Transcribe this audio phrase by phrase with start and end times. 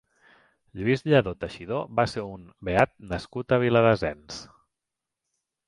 [0.79, 4.43] Lluís Lladó Teixidor va ser un beat nascut a Viladasens.